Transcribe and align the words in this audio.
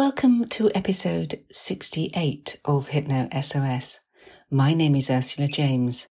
Welcome 0.00 0.48
to 0.48 0.70
episode 0.74 1.40
68 1.52 2.58
of 2.64 2.88
Hypno 2.88 3.28
SOS. 3.38 4.00
My 4.50 4.72
name 4.72 4.94
is 4.94 5.10
Ursula 5.10 5.46
James. 5.46 6.08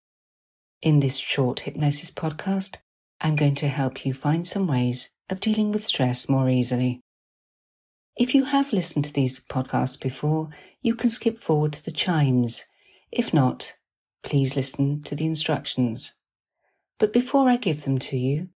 In 0.80 1.00
this 1.00 1.16
short 1.16 1.58
hypnosis 1.58 2.12
podcast, 2.12 2.76
I'm 3.20 3.34
going 3.34 3.56
to 3.56 3.66
help 3.66 4.06
you 4.06 4.14
find 4.14 4.46
some 4.46 4.68
ways 4.68 5.10
of 5.28 5.40
dealing 5.40 5.72
with 5.72 5.84
stress 5.84 6.28
more 6.28 6.48
easily. 6.48 7.00
If 8.16 8.32
you 8.32 8.44
have 8.44 8.72
listened 8.72 9.06
to 9.06 9.12
these 9.12 9.40
podcasts 9.40 10.00
before, 10.00 10.50
you 10.80 10.94
can 10.94 11.10
skip 11.10 11.40
forward 11.40 11.72
to 11.72 11.84
the 11.84 11.90
chimes. 11.90 12.66
If 13.10 13.34
not, 13.34 13.72
please 14.22 14.54
listen 14.54 15.02
to 15.02 15.16
the 15.16 15.26
instructions. 15.26 16.14
But 17.00 17.12
before 17.12 17.48
I 17.48 17.56
give 17.56 17.82
them 17.82 17.98
to 17.98 18.16
you, 18.16 18.50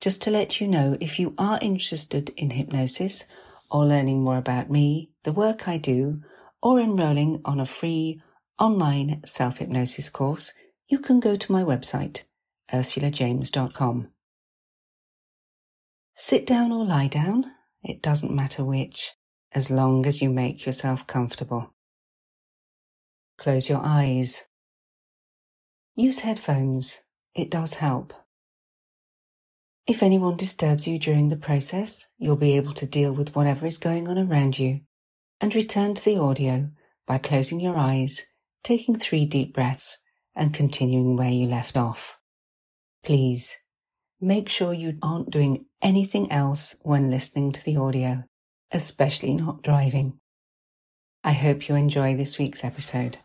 just 0.00 0.20
to 0.22 0.32
let 0.32 0.60
you 0.60 0.66
know 0.66 0.96
if 1.00 1.20
you 1.20 1.32
are 1.38 1.60
interested 1.62 2.30
in 2.30 2.50
hypnosis 2.50 3.24
or 3.70 3.86
learning 3.86 4.22
more 4.22 4.36
about 4.36 4.70
me, 4.70 5.10
the 5.24 5.32
work 5.32 5.68
I 5.68 5.78
do, 5.78 6.22
or 6.62 6.80
enrolling 6.80 7.40
on 7.44 7.60
a 7.60 7.66
free 7.66 8.20
online 8.58 9.22
self 9.26 9.58
hypnosis 9.58 10.10
course, 10.10 10.52
you 10.88 10.98
can 10.98 11.20
go 11.20 11.36
to 11.36 11.52
my 11.52 11.62
website, 11.62 12.24
ursulajames.com. 12.72 14.08
Sit 16.16 16.46
down 16.46 16.72
or 16.72 16.84
lie 16.84 17.08
down, 17.08 17.46
it 17.82 18.02
doesn't 18.02 18.34
matter 18.34 18.64
which, 18.64 19.14
as 19.52 19.70
long 19.70 20.06
as 20.06 20.20
you 20.20 20.30
make 20.30 20.66
yourself 20.66 21.06
comfortable. 21.06 21.72
Close 23.38 23.68
your 23.70 23.80
eyes. 23.82 24.44
Use 25.96 26.20
headphones, 26.20 27.00
it 27.34 27.50
does 27.50 27.74
help. 27.74 28.12
If 29.90 30.04
anyone 30.04 30.36
disturbs 30.36 30.86
you 30.86 31.00
during 31.00 31.30
the 31.30 31.36
process, 31.36 32.06
you'll 32.16 32.36
be 32.36 32.56
able 32.56 32.74
to 32.74 32.86
deal 32.86 33.12
with 33.12 33.34
whatever 33.34 33.66
is 33.66 33.76
going 33.76 34.06
on 34.06 34.18
around 34.18 34.56
you 34.56 34.82
and 35.40 35.52
return 35.52 35.96
to 35.96 36.04
the 36.04 36.16
audio 36.16 36.70
by 37.08 37.18
closing 37.18 37.58
your 37.58 37.76
eyes, 37.76 38.22
taking 38.62 38.94
three 38.94 39.26
deep 39.26 39.52
breaths, 39.52 39.98
and 40.36 40.54
continuing 40.54 41.16
where 41.16 41.32
you 41.32 41.48
left 41.48 41.76
off. 41.76 42.18
Please 43.02 43.56
make 44.20 44.48
sure 44.48 44.72
you 44.72 44.96
aren't 45.02 45.30
doing 45.32 45.66
anything 45.82 46.30
else 46.30 46.76
when 46.82 47.10
listening 47.10 47.50
to 47.50 47.64
the 47.64 47.76
audio, 47.76 48.22
especially 48.70 49.34
not 49.34 49.60
driving. 49.60 50.20
I 51.24 51.32
hope 51.32 51.68
you 51.68 51.74
enjoy 51.74 52.14
this 52.14 52.38
week's 52.38 52.62
episode. 52.62 53.18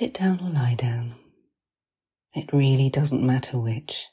Sit 0.00 0.14
down 0.14 0.40
or 0.40 0.48
lie 0.48 0.76
down. 0.76 1.16
It 2.32 2.54
really 2.54 2.88
doesn't 2.88 3.22
matter 3.22 3.58
which. 3.58 4.06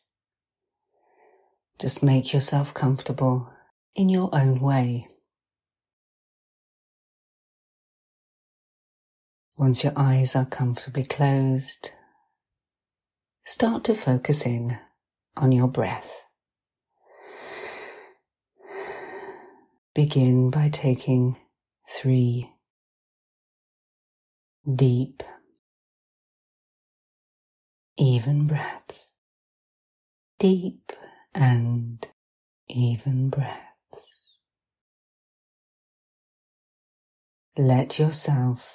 Just 1.80 2.04
make 2.04 2.34
yourself 2.34 2.74
comfortable 2.74 3.54
in 3.96 4.10
your 4.10 4.30
own 4.34 4.60
way. 4.60 5.08
Once 9.58 9.86
your 9.86 9.94
eyes 9.96 10.36
are 10.36 10.44
comfortably 10.44 11.06
closed, 11.06 11.92
start 13.45 13.86
to 13.86 13.94
focus 13.94 14.45
in 14.45 14.78
on 15.38 15.54
your 15.54 15.70
breath. 15.70 16.23
Begin 19.95 20.52
by 20.52 20.67
taking 20.67 21.38
three 21.90 22.52
deep 24.70 25.23
even 27.98 28.48
breaths, 28.48 29.12
deep 30.40 30.92
and 31.34 32.08
even 32.70 33.30
breaths. 33.30 34.40
Let 37.58 37.98
yourself 37.98 38.72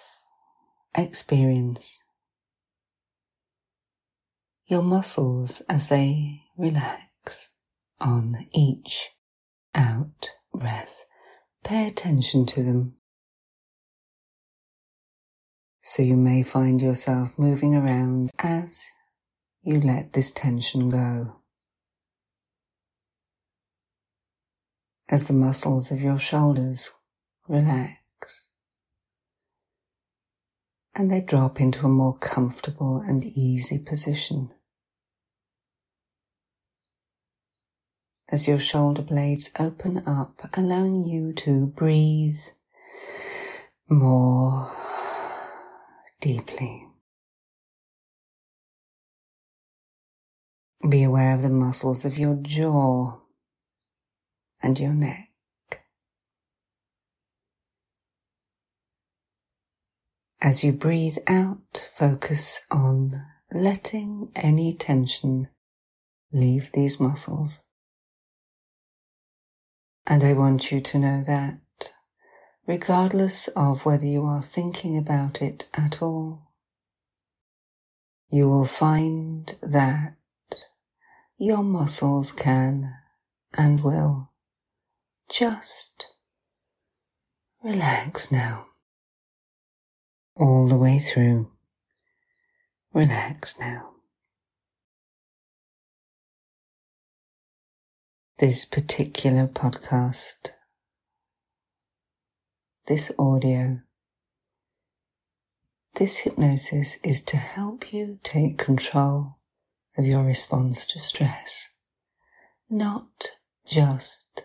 experience 0.94 2.00
your 4.66 4.82
muscles 4.82 5.62
as 5.68 5.88
they 5.88 6.42
relax 6.56 7.52
on 8.00 8.46
each 8.52 9.10
out 9.74 10.30
breath. 10.52 11.04
Pay 11.62 11.86
attention 11.86 12.44
to 12.46 12.62
them. 12.62 12.94
So 15.82 16.02
you 16.02 16.16
may 16.16 16.42
find 16.42 16.80
yourself 16.80 17.38
moving 17.38 17.74
around 17.74 18.30
as 18.38 18.86
you 19.62 19.80
let 19.80 20.12
this 20.12 20.30
tension 20.30 20.90
go. 20.90 21.36
As 25.08 25.28
the 25.28 25.34
muscles 25.34 25.90
of 25.90 26.00
your 26.00 26.18
shoulders 26.18 26.90
relax 27.48 27.98
and 30.94 31.10
they 31.10 31.20
drop 31.20 31.60
into 31.60 31.86
a 31.86 31.88
more 31.88 32.16
comfortable 32.18 32.98
and 32.98 33.24
easy 33.24 33.78
position. 33.78 34.50
As 38.28 38.48
your 38.48 38.58
shoulder 38.58 39.02
blades 39.02 39.50
open 39.58 40.02
up, 40.06 40.48
allowing 40.54 41.02
you 41.02 41.32
to 41.34 41.66
breathe 41.66 42.40
more 43.88 44.70
deeply. 46.20 46.91
Be 50.88 51.04
aware 51.04 51.34
of 51.34 51.42
the 51.42 51.48
muscles 51.48 52.04
of 52.04 52.18
your 52.18 52.34
jaw 52.34 53.18
and 54.62 54.78
your 54.80 54.92
neck. 54.92 55.28
As 60.40 60.64
you 60.64 60.72
breathe 60.72 61.18
out, 61.28 61.88
focus 61.94 62.62
on 62.68 63.24
letting 63.52 64.32
any 64.34 64.74
tension 64.74 65.48
leave 66.32 66.72
these 66.72 66.98
muscles. 66.98 67.62
And 70.04 70.24
I 70.24 70.32
want 70.32 70.72
you 70.72 70.80
to 70.80 70.98
know 70.98 71.22
that 71.24 71.60
regardless 72.66 73.46
of 73.48 73.84
whether 73.84 74.04
you 74.04 74.24
are 74.24 74.42
thinking 74.42 74.98
about 74.98 75.40
it 75.40 75.68
at 75.74 76.02
all, 76.02 76.50
you 78.28 78.48
will 78.48 78.64
find 78.64 79.54
that 79.62 80.16
your 81.42 81.64
muscles 81.64 82.30
can 82.30 82.94
and 83.58 83.82
will 83.82 84.30
just 85.28 86.06
relax 87.64 88.30
now. 88.30 88.66
All 90.36 90.68
the 90.68 90.76
way 90.76 91.00
through. 91.00 91.50
Relax 92.94 93.58
now. 93.58 93.88
This 98.38 98.64
particular 98.64 99.48
podcast, 99.48 100.50
this 102.86 103.10
audio, 103.18 103.80
this 105.96 106.18
hypnosis 106.18 106.98
is 107.02 107.20
to 107.24 107.36
help 107.36 107.92
you 107.92 108.20
take 108.22 108.58
control 108.58 109.38
of 109.96 110.04
your 110.06 110.22
response 110.22 110.86
to 110.86 110.98
stress, 110.98 111.70
not 112.70 113.32
just 113.66 114.44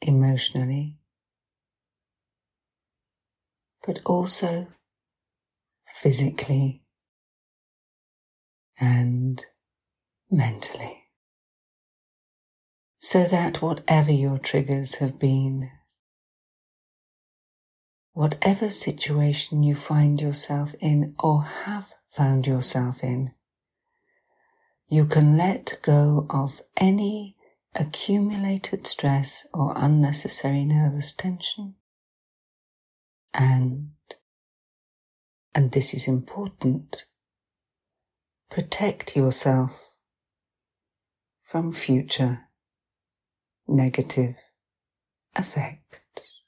emotionally, 0.00 0.98
but 3.86 4.00
also 4.04 4.68
physically 5.94 6.82
and 8.80 9.44
mentally. 10.30 11.04
So 12.98 13.24
that 13.24 13.62
whatever 13.62 14.12
your 14.12 14.38
triggers 14.38 14.96
have 14.96 15.18
been, 15.18 15.70
whatever 18.12 18.70
situation 18.70 19.62
you 19.62 19.74
find 19.74 20.20
yourself 20.20 20.74
in 20.80 21.14
or 21.18 21.42
have 21.42 21.86
found 22.14 22.46
yourself 22.46 23.02
in. 23.02 23.32
You 24.88 25.04
can 25.06 25.36
let 25.36 25.78
go 25.82 26.26
of 26.30 26.62
any 26.76 27.36
accumulated 27.74 28.86
stress 28.86 29.46
or 29.52 29.72
unnecessary 29.74 30.64
nervous 30.64 31.12
tension. 31.12 31.74
And, 33.32 33.90
and 35.54 35.72
this 35.72 35.92
is 35.92 36.06
important, 36.06 37.06
protect 38.48 39.16
yourself 39.16 39.96
from 41.42 41.72
future 41.72 42.42
negative 43.66 44.36
effects. 45.36 46.42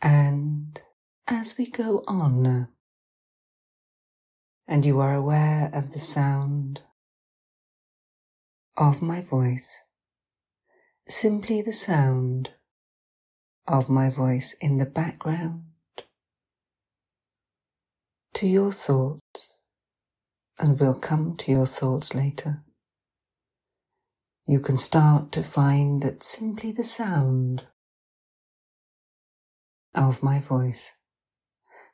And 0.00 0.77
as 1.30 1.58
we 1.58 1.70
go 1.70 2.02
on, 2.08 2.68
and 4.66 4.86
you 4.86 4.98
are 4.98 5.14
aware 5.14 5.70
of 5.74 5.92
the 5.92 5.98
sound 5.98 6.80
of 8.78 9.02
my 9.02 9.20
voice, 9.20 9.82
simply 11.06 11.60
the 11.60 11.72
sound 11.72 12.50
of 13.66 13.90
my 13.90 14.08
voice 14.08 14.54
in 14.54 14.78
the 14.78 14.86
background. 14.86 15.64
To 18.34 18.46
your 18.46 18.72
thoughts, 18.72 19.58
and 20.58 20.80
we'll 20.80 20.98
come 20.98 21.36
to 21.36 21.52
your 21.52 21.66
thoughts 21.66 22.14
later. 22.14 22.62
You 24.46 24.60
can 24.60 24.78
start 24.78 25.30
to 25.32 25.42
find 25.42 26.02
that 26.02 26.22
simply 26.22 26.72
the 26.72 26.84
sound 26.84 27.66
of 29.94 30.22
my 30.22 30.40
voice, 30.40 30.92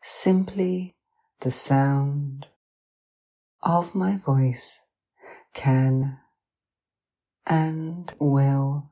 simply 0.06 0.94
the 1.40 1.50
sound 1.50 2.46
of 3.62 3.94
my 3.94 4.18
voice 4.18 4.82
can 5.54 6.18
and 7.46 8.12
will 8.18 8.90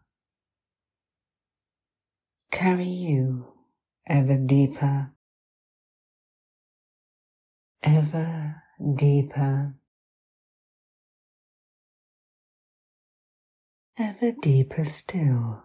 carry 2.51 2.85
you 2.87 3.47
ever 4.07 4.39
deeper, 4.39 5.13
ever 7.83 8.63
deeper, 8.95 9.75
ever 13.99 14.33
deeper 14.41 14.85
still, 14.87 15.63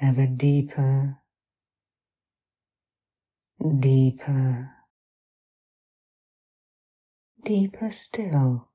ever 0.00 0.26
deeper, 0.26 1.18
deeper 3.80 4.70
deeper 7.44 7.90
still 7.90 8.68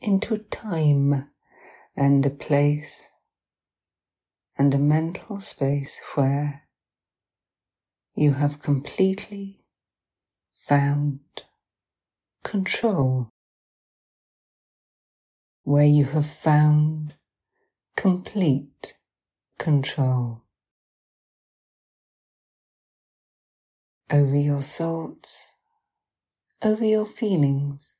into 0.00 0.38
time 0.38 1.30
and 1.96 2.24
a 2.26 2.30
place 2.30 3.10
and 4.58 4.74
a 4.74 4.78
mental 4.78 5.40
space 5.40 6.00
where 6.14 6.62
you 8.14 8.32
have 8.32 8.62
completely 8.62 9.64
found 10.52 11.20
control, 12.42 13.30
where 15.62 15.84
you 15.84 16.04
have 16.04 16.26
found 16.26 17.14
complete 17.96 18.94
control 19.58 20.44
over 24.10 24.36
your 24.36 24.60
thoughts 24.60 25.56
over 26.64 26.84
your 26.84 27.04
feelings, 27.04 27.98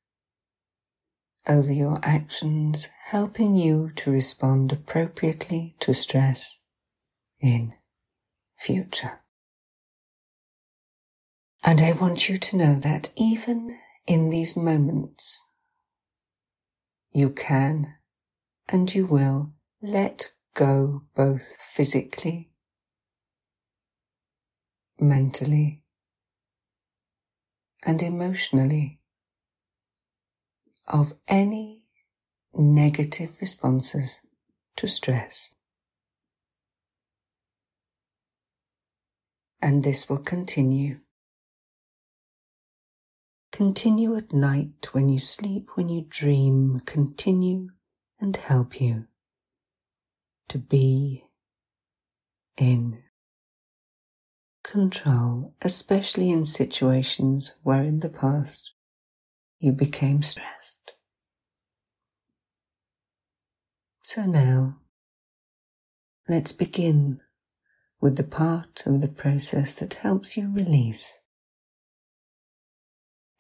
over 1.47 1.71
your 1.71 1.99
actions, 2.03 2.89
helping 3.09 3.55
you 3.55 3.93
to 3.95 4.11
respond 4.11 4.73
appropriately 4.73 5.77
to 5.81 5.93
stress 5.93 6.61
in 7.41 7.75
future. 8.59 9.21
And 11.63 11.81
I 11.83 11.93
want 11.93 12.29
you 12.29 12.39
to 12.39 12.57
know 12.57 12.75
that 12.81 13.11
even 13.17 13.79
in 14.07 14.31
these 14.31 14.57
moments, 14.57 15.45
you 17.11 17.31
can 17.31 17.95
and 18.69 18.95
you 18.95 19.07
will 19.07 19.53
let 19.83 20.33
go 20.55 21.03
both 21.15 21.57
physically, 21.61 22.51
mentally, 24.99 25.84
and 27.87 28.03
emotionally 28.03 29.01
of 30.87 31.15
any 31.29 31.83
negative 32.55 33.31
responses 33.41 34.23
to 34.77 34.87
stress. 34.87 35.53
And 39.61 39.83
this 39.83 40.09
will 40.09 40.19
continue. 40.19 41.01
Continue 43.51 44.17
at 44.17 44.33
night 44.33 44.89
when 44.93 45.09
you 45.09 45.19
sleep, 45.19 45.71
when 45.75 45.89
you 45.89 46.05
dream, 46.09 46.81
continue 46.85 47.71
and 48.21 48.37
help 48.37 48.81
you 48.81 49.07
to 50.49 50.59
be 50.59 51.25
in 52.57 53.04
control, 54.65 55.55
especially 55.63 56.31
in 56.31 56.45
situations 56.45 57.55
where 57.63 57.83
in 57.83 58.01
the 58.01 58.09
past 58.09 58.73
you 59.61 59.71
became 59.71 60.23
stressed. 60.23 60.93
So 64.03 64.27
now, 64.27 64.79
let's 66.29 66.53
begin 66.53 67.21
with 68.01 68.17
the 68.17 68.25
part 68.25 68.83
of 68.87 69.01
the 69.01 69.09
process 69.09 69.75
that 69.77 69.95
helps 69.95 70.37
you 70.37 70.51
release 70.53 71.21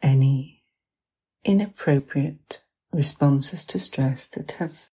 any 0.01 0.63
inappropriate 1.45 2.61
responses 2.93 3.65
to 3.67 3.79
stress 3.79 4.27
that 4.29 4.53
have 4.53 4.89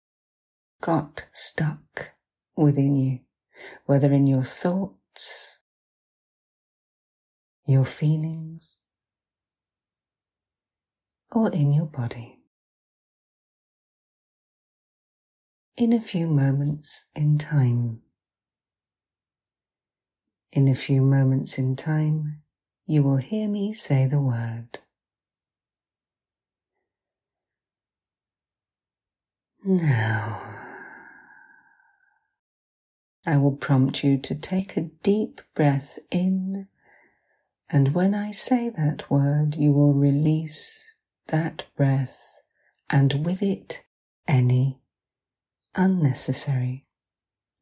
got 0.81 1.27
stuck 1.33 2.13
within 2.57 2.97
you, 2.97 3.21
whether 3.87 4.13
in 4.13 4.27
your 4.27 4.45
thoughts, 4.45 5.58
your 7.69 7.85
feelings, 7.85 8.77
or 11.31 11.53
in 11.53 11.71
your 11.71 11.87
body. 11.87 12.41
In 15.77 15.93
a 15.93 16.01
few 16.01 16.27
moments 16.27 17.05
in 17.15 17.37
time, 17.37 18.01
in 20.51 20.67
a 20.67 20.75
few 20.75 21.03
moments 21.03 21.59
in 21.59 21.77
time, 21.77 22.41
you 22.87 23.03
will 23.03 23.19
hear 23.19 23.47
me 23.47 23.75
say 23.75 24.07
the 24.07 24.19
word. 24.19 24.79
Now, 29.63 30.41
I 33.27 33.37
will 33.37 33.57
prompt 33.57 34.03
you 34.03 34.17
to 34.17 34.35
take 34.35 34.75
a 34.79 34.89
deep 35.03 35.43
breath 35.55 35.99
in 36.11 36.69
and 37.71 37.95
when 37.95 38.15
I 38.15 38.31
say 38.31 38.71
that 38.71 39.11
word, 39.11 39.55
you 39.55 39.73
will 39.73 39.93
release 39.95 40.95
that 41.27 41.65
breath 41.77 42.31
and 42.89 43.25
with 43.27 43.43
it 43.43 43.83
any 44.27 44.81
unnecessary 45.75 46.87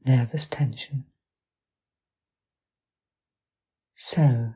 nervous 0.04 0.46
tension. 0.46 1.04
So, 3.96 4.54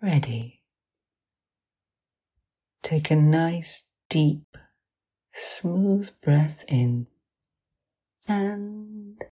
ready. 0.00 0.60
Take 2.82 3.10
a 3.10 3.16
nice, 3.16 3.84
deep, 4.08 4.56
smooth 5.32 6.10
breath 6.22 6.64
in 6.68 7.06
and 8.28 9.24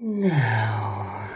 now, 0.00 1.28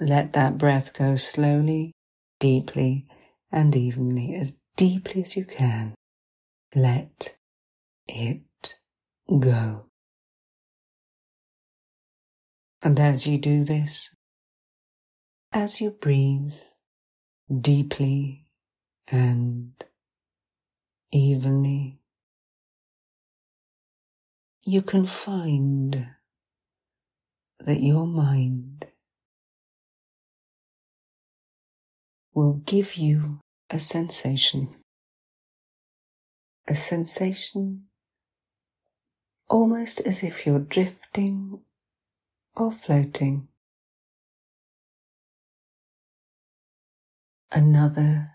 let 0.00 0.32
that 0.32 0.58
breath 0.58 0.92
go 0.92 1.16
slowly, 1.16 1.92
deeply, 2.38 3.06
and 3.50 3.74
evenly, 3.74 4.34
as 4.34 4.58
deeply 4.76 5.22
as 5.22 5.36
you 5.36 5.44
can. 5.44 5.94
Let 6.74 7.36
it 8.06 8.76
go. 9.38 9.86
And 12.82 13.00
as 13.00 13.26
you 13.26 13.38
do 13.38 13.64
this, 13.64 14.10
as 15.52 15.80
you 15.80 15.90
breathe 15.90 16.54
deeply 17.60 18.46
and 19.10 19.72
evenly, 21.12 22.00
you 24.62 24.82
can 24.82 25.06
find 25.06 26.08
that 27.64 27.82
your 27.82 28.06
mind 28.06 28.86
will 32.34 32.54
give 32.66 32.94
you 32.94 33.40
a 33.70 33.78
sensation, 33.78 34.74
a 36.68 36.76
sensation 36.76 37.84
almost 39.48 40.00
as 40.00 40.22
if 40.22 40.46
you're 40.46 40.58
drifting 40.58 41.60
or 42.56 42.70
floating. 42.70 43.48
Another 47.50 48.32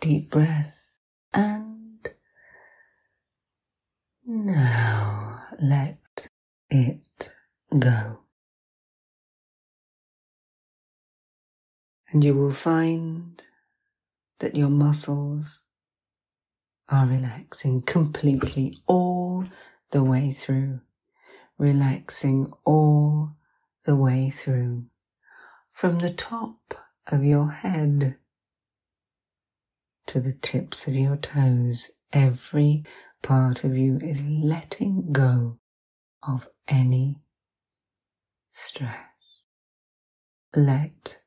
deep 0.00 0.30
breath 0.30 1.00
and 1.34 2.08
now 4.24 5.42
let 5.60 5.98
it 6.70 7.00
go. 7.76 8.20
And 12.10 12.24
you 12.24 12.34
will 12.34 12.52
find 12.52 13.42
that 14.38 14.56
your 14.56 14.70
muscles 14.70 15.64
are 16.88 17.06
relaxing 17.06 17.82
completely 17.82 18.78
all 18.86 19.44
the 19.90 20.02
way 20.02 20.32
through, 20.32 20.80
relaxing 21.58 22.52
all 22.64 23.36
the 23.84 23.96
way 23.96 24.30
through 24.30 24.84
from 25.68 25.98
the 25.98 26.10
top 26.10 26.74
of 27.06 27.24
your 27.24 27.50
head 27.50 28.16
to 30.06 30.20
the 30.20 30.32
tips 30.32 30.88
of 30.88 30.94
your 30.94 31.16
toes. 31.16 31.90
Every 32.12 32.84
part 33.22 33.64
of 33.64 33.76
you 33.76 33.98
is 34.02 34.22
letting 34.22 35.12
go 35.12 35.58
of 36.26 36.48
any 36.66 37.20
stress. 38.58 39.44
Let 40.54 41.18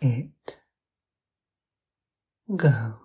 it 0.00 0.60
go. 2.54 2.98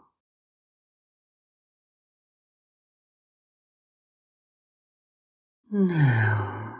Now, 5.71 6.75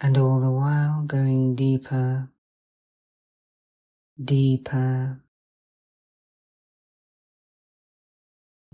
and 0.00 0.18
all 0.18 0.40
the 0.40 0.50
while 0.50 1.02
going 1.04 1.54
deeper, 1.54 2.28
deeper, 4.22 5.22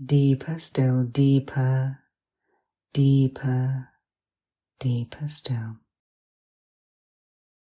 deeper 0.03 0.57
still, 0.59 1.03
deeper, 1.03 1.99
deeper, 2.93 3.89
deeper 4.79 5.27
still. 5.27 5.77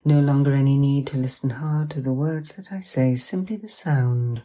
No 0.04 0.20
longer 0.20 0.52
any 0.52 0.76
need 0.78 1.06
to 1.08 1.16
listen 1.16 1.50
hard 1.50 1.90
to 1.90 2.00
the 2.00 2.12
words 2.12 2.54
that 2.54 2.72
I 2.72 2.80
say, 2.80 3.14
simply 3.14 3.56
the 3.56 3.68
sound 3.68 4.42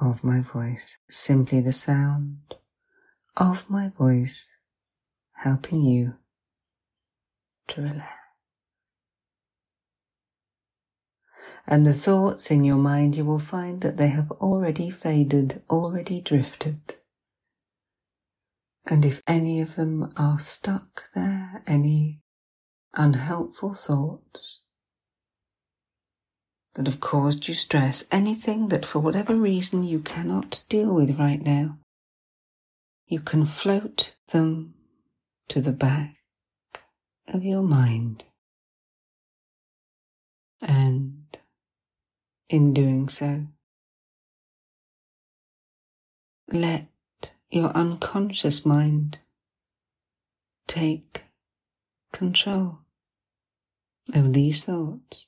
of 0.00 0.22
my 0.22 0.40
voice, 0.40 0.98
simply 1.08 1.60
the 1.60 1.72
sound 1.72 2.54
of 3.36 3.68
my 3.70 3.88
voice 3.88 4.56
helping 5.32 5.80
you 5.82 6.14
to 7.68 7.82
relax. 7.82 8.08
And 11.66 11.84
the 11.84 11.92
thoughts 11.92 12.50
in 12.50 12.64
your 12.64 12.76
mind, 12.76 13.16
you 13.16 13.24
will 13.24 13.38
find 13.38 13.80
that 13.82 13.96
they 13.96 14.08
have 14.08 14.30
already 14.32 14.90
faded, 14.90 15.62
already 15.68 16.20
drifted. 16.20 16.97
And 18.90 19.04
if 19.04 19.22
any 19.26 19.60
of 19.60 19.76
them 19.76 20.14
are 20.16 20.38
stuck 20.38 21.10
there, 21.14 21.62
any 21.66 22.22
unhelpful 22.94 23.74
thoughts 23.74 24.62
that 26.74 26.86
have 26.86 26.98
caused 26.98 27.48
you 27.48 27.54
stress, 27.54 28.06
anything 28.10 28.68
that 28.68 28.86
for 28.86 29.00
whatever 29.00 29.34
reason 29.34 29.84
you 29.84 29.98
cannot 29.98 30.64
deal 30.70 30.94
with 30.94 31.18
right 31.18 31.42
now, 31.42 31.76
you 33.06 33.20
can 33.20 33.44
float 33.44 34.14
them 34.28 34.72
to 35.48 35.60
the 35.60 35.72
back 35.72 36.16
of 37.26 37.44
your 37.44 37.62
mind. 37.62 38.24
And 40.62 41.36
in 42.48 42.72
doing 42.72 43.10
so, 43.10 43.48
let 46.50 46.86
your 47.50 47.70
unconscious 47.70 48.64
mind 48.64 49.18
take 50.66 51.24
control 52.12 52.80
of 54.14 54.32
these 54.32 54.64
thoughts. 54.64 55.26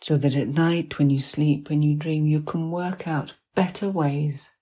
So 0.00 0.16
that 0.18 0.36
at 0.36 0.48
night, 0.48 0.98
when 0.98 1.10
you 1.10 1.20
sleep, 1.20 1.70
when 1.70 1.82
you 1.82 1.96
dream, 1.96 2.26
you 2.26 2.42
can 2.42 2.70
work 2.70 3.08
out 3.08 3.34
better 3.54 3.88
ways 3.88 4.54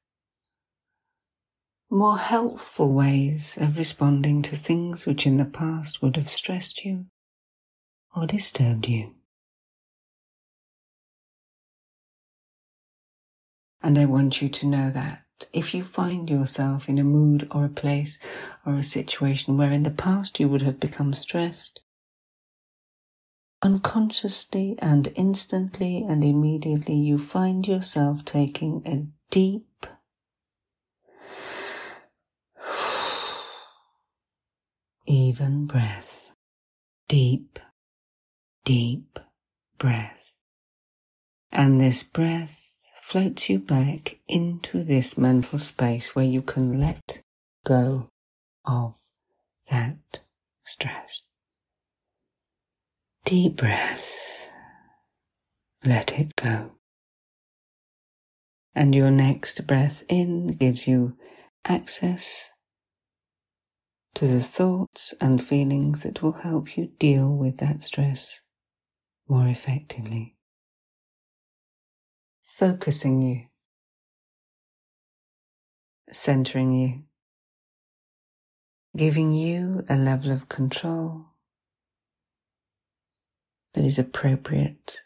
more 1.92 2.16
helpful 2.16 2.90
ways 2.90 3.58
of 3.60 3.76
responding 3.76 4.40
to 4.40 4.56
things 4.56 5.04
which 5.04 5.26
in 5.26 5.36
the 5.36 5.44
past 5.44 6.00
would 6.00 6.16
have 6.16 6.30
stressed 6.30 6.86
you 6.86 7.04
or 8.16 8.26
disturbed 8.26 8.88
you. 8.88 9.14
And 13.82 13.98
I 13.98 14.04
want 14.04 14.40
you 14.40 14.48
to 14.48 14.66
know 14.66 14.90
that 14.90 15.22
if 15.52 15.74
you 15.74 15.82
find 15.82 16.30
yourself 16.30 16.88
in 16.88 16.98
a 16.98 17.04
mood 17.04 17.48
or 17.50 17.64
a 17.64 17.68
place 17.68 18.18
or 18.64 18.74
a 18.74 18.82
situation 18.82 19.56
where 19.56 19.72
in 19.72 19.82
the 19.82 19.90
past 19.90 20.38
you 20.38 20.48
would 20.48 20.62
have 20.62 20.78
become 20.78 21.12
stressed, 21.14 21.80
unconsciously 23.60 24.76
and 24.80 25.12
instantly 25.16 26.04
and 26.08 26.22
immediately 26.22 26.94
you 26.94 27.18
find 27.18 27.66
yourself 27.66 28.24
taking 28.24 28.82
a 28.86 29.06
deep 29.30 29.86
even 35.06 35.66
breath. 35.66 36.30
Deep, 37.08 37.58
deep 38.64 39.18
breath. 39.76 40.32
And 41.50 41.80
this 41.80 42.02
breath 42.02 42.61
floats 43.12 43.50
you 43.50 43.58
back 43.58 44.16
into 44.26 44.82
this 44.82 45.18
mental 45.18 45.58
space 45.58 46.16
where 46.16 46.24
you 46.24 46.40
can 46.40 46.80
let 46.80 47.20
go 47.62 48.08
of 48.64 48.94
that 49.70 50.20
stress. 50.64 51.20
Deep 53.26 53.56
breath. 53.56 54.16
Let 55.84 56.18
it 56.18 56.34
go. 56.36 56.70
And 58.74 58.94
your 58.94 59.10
next 59.10 59.66
breath 59.66 60.04
in 60.08 60.46
gives 60.46 60.88
you 60.88 61.14
access 61.66 62.50
to 64.14 64.26
the 64.26 64.40
thoughts 64.40 65.12
and 65.20 65.46
feelings 65.46 66.04
that 66.04 66.22
will 66.22 66.40
help 66.40 66.78
you 66.78 66.92
deal 66.98 67.36
with 67.36 67.58
that 67.58 67.82
stress 67.82 68.40
more 69.28 69.48
effectively. 69.48 70.34
Focusing 72.62 73.20
you, 73.20 73.46
centering 76.12 76.72
you, 76.72 77.02
giving 78.96 79.32
you 79.32 79.84
a 79.88 79.96
level 79.96 80.30
of 80.30 80.48
control 80.48 81.24
that 83.74 83.84
is 83.84 83.98
appropriate 83.98 85.02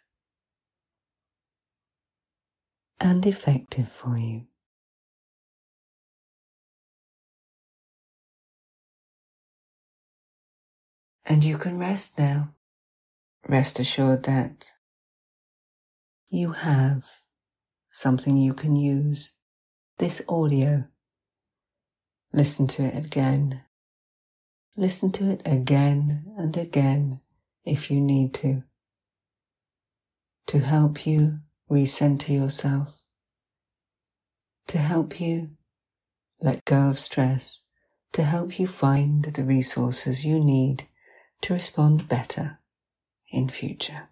and 3.00 3.24
effective 3.24 3.88
for 3.90 4.18
you. 4.18 4.48
And 11.24 11.42
you 11.42 11.56
can 11.56 11.78
rest 11.78 12.18
now. 12.18 12.52
Rest 13.48 13.80
assured 13.80 14.24
that 14.24 14.66
you 16.28 16.52
have 16.52 17.06
something 17.96 18.36
you 18.36 18.52
can 18.52 18.76
use. 18.76 19.32
This 19.96 20.20
audio. 20.28 20.84
Listen 22.30 22.66
to 22.66 22.82
it 22.82 23.06
again. 23.06 23.62
Listen 24.76 25.10
to 25.12 25.30
it 25.30 25.40
again 25.46 26.26
and 26.36 26.54
again 26.58 27.22
if 27.64 27.90
you 27.90 28.02
need 28.02 28.34
to. 28.34 28.64
To 30.48 30.58
help 30.58 31.06
you 31.06 31.38
recenter 31.70 32.34
yourself. 32.34 33.00
To 34.66 34.76
help 34.76 35.18
you 35.18 35.52
let 36.38 36.66
go 36.66 36.90
of 36.90 36.98
stress. 36.98 37.62
To 38.12 38.22
help 38.22 38.58
you 38.58 38.66
find 38.66 39.24
the 39.24 39.42
resources 39.42 40.22
you 40.22 40.38
need 40.44 40.86
to 41.40 41.54
respond 41.54 42.08
better 42.08 42.58
in 43.30 43.48
future. 43.48 44.10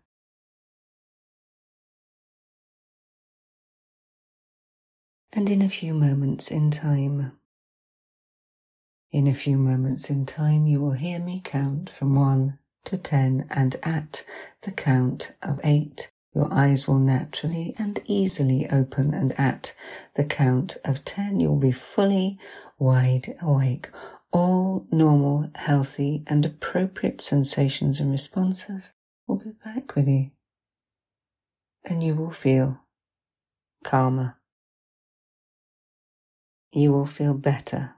And 5.37 5.51
in 5.51 5.63
a 5.63 5.69
few 5.69 5.95
moments 5.95 6.49
in 6.49 6.71
time, 6.71 7.33
in 9.11 9.27
a 9.27 9.35
few 9.35 9.57
moments 9.57 10.09
in 10.09 10.27
time, 10.27 10.69
you 10.69 10.81
will 10.81 10.93
hear 10.93 11.19
me 11.19 11.41
count 11.43 11.91
from 11.91 12.15
one 12.15 12.61
to 12.85 12.97
ten, 12.97 13.49
and 13.51 13.75
at 13.83 14.25
the 14.63 14.71
count 14.71 15.35
of 15.43 15.59
eight, 15.65 16.13
your 16.33 16.47
eyes 16.53 16.87
will 16.87 17.01
naturally 17.01 17.75
and 17.79 18.01
easily 18.07 18.71
open, 18.71 19.13
and 19.13 19.33
at 19.39 19.75
the 20.15 20.25
count 20.25 20.77
of 20.85 21.05
ten, 21.05 21.41
you'll 21.41 21.57
be 21.57 21.73
fully 21.73 22.39
wide 22.79 23.35
awake, 23.43 23.91
all 24.31 24.87
normal, 24.93 25.51
healthy, 25.57 26.23
and 26.29 26.47
appropriate 26.47 27.21
sensations 27.21 27.99
and 27.99 28.13
responses 28.13 28.93
will 29.27 29.39
be 29.39 29.51
back 29.65 29.97
with 29.97 30.07
you. 30.07 30.31
And 31.85 32.05
you 32.05 32.15
will 32.15 32.31
feel 32.31 32.79
calmer. 33.83 34.37
You 36.77 36.91
will 36.91 37.07
feel 37.07 37.35
better. 37.35 37.95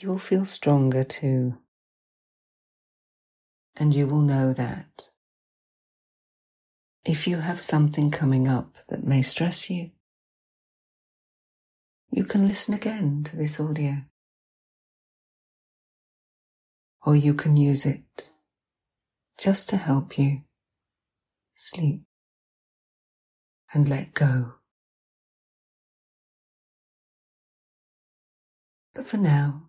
You 0.00 0.08
will 0.08 0.18
feel 0.18 0.44
stronger 0.44 1.04
too. 1.04 1.58
And 3.76 3.94
you 3.94 4.08
will 4.08 4.22
know 4.22 4.52
that 4.52 5.10
if 7.04 7.28
you 7.28 7.36
have 7.36 7.60
something 7.60 8.10
coming 8.10 8.48
up 8.48 8.74
that 8.88 9.04
may 9.04 9.22
stress 9.22 9.70
you, 9.70 9.92
you 12.10 12.24
can 12.24 12.48
listen 12.48 12.74
again 12.74 13.22
to 13.22 13.36
this 13.36 13.60
audio. 13.60 13.98
Or 17.04 17.14
you 17.14 17.34
can 17.34 17.56
use 17.56 17.86
it 17.86 18.30
just 19.38 19.68
to 19.68 19.76
help 19.76 20.18
you 20.18 20.40
sleep 21.54 22.02
and 23.72 23.88
let 23.88 24.12
go. 24.12 24.54
But 28.96 29.06
for 29.06 29.18
now, 29.18 29.68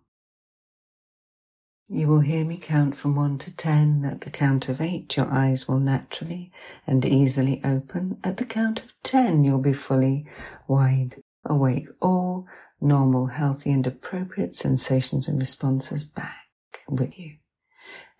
you 1.86 2.08
will 2.08 2.20
hear 2.20 2.46
me 2.46 2.56
count 2.56 2.96
from 2.96 3.14
one 3.14 3.36
to 3.38 3.54
ten. 3.54 4.02
At 4.02 4.22
the 4.22 4.30
count 4.30 4.70
of 4.70 4.80
eight, 4.80 5.18
your 5.18 5.30
eyes 5.30 5.68
will 5.68 5.80
naturally 5.80 6.50
and 6.86 7.04
easily 7.04 7.60
open. 7.62 8.18
At 8.24 8.38
the 8.38 8.46
count 8.46 8.82
of 8.82 8.94
ten, 9.02 9.44
you'll 9.44 9.60
be 9.60 9.74
fully 9.74 10.26
wide 10.66 11.22
awake. 11.44 11.88
All 12.00 12.46
normal, 12.80 13.26
healthy, 13.26 13.70
and 13.70 13.86
appropriate 13.86 14.56
sensations 14.56 15.28
and 15.28 15.38
responses 15.38 16.04
back 16.04 16.46
with 16.88 17.18
you. 17.18 17.36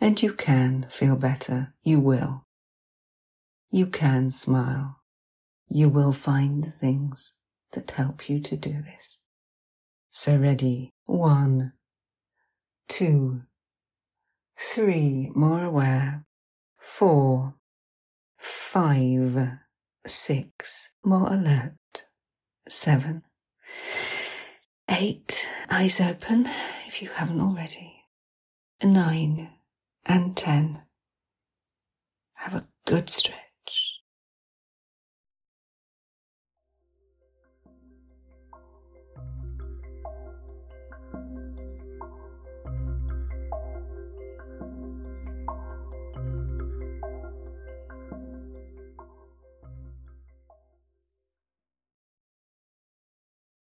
And 0.02 0.22
you 0.22 0.34
can 0.34 0.88
feel 0.90 1.16
better. 1.16 1.72
You 1.82 2.00
will. 2.00 2.44
You 3.70 3.86
can 3.86 4.28
smile. 4.28 5.00
You 5.68 5.88
will 5.88 6.12
find 6.12 6.64
the 6.64 6.70
things 6.70 7.32
that 7.72 7.92
help 7.92 8.28
you 8.28 8.40
to 8.40 8.56
do 8.58 8.82
this. 8.82 9.20
So 10.10 10.36
ready. 10.36 10.92
One, 11.06 11.72
two, 12.88 13.42
three, 14.58 15.30
more 15.34 15.64
aware. 15.64 16.24
Four, 16.78 17.54
five, 18.38 19.58
six, 20.06 20.90
more 21.04 21.32
alert. 21.32 21.74
Seven, 22.68 23.22
eight, 24.90 25.48
eyes 25.70 26.00
open 26.00 26.46
if 26.86 27.00
you 27.00 27.08
haven't 27.08 27.40
already. 27.40 28.02
Nine 28.82 29.50
and 30.04 30.36
ten. 30.36 30.82
Have 32.34 32.54
a 32.54 32.68
good 32.86 33.08
stretch. 33.08 33.97